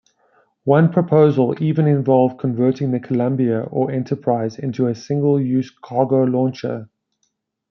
[0.63, 6.89] One proposal even involved converting the "Columbia" or "Enterprise" into a single-use cargo launcher.